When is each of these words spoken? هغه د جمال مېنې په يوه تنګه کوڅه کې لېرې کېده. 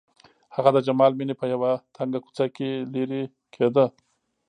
هغه 0.55 0.69
د 0.73 0.77
جمال 0.87 1.11
مېنې 1.19 1.35
په 1.39 1.45
يوه 1.53 1.71
تنګه 1.95 2.19
کوڅه 2.25 2.45
کې 2.55 2.69
لېرې 2.93 3.21
کېده. 3.53 3.85